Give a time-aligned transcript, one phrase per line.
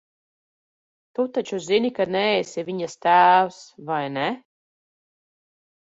[1.19, 3.61] Tu taču zini, ka neesi viņas tēvs,
[3.91, 4.29] vai ne?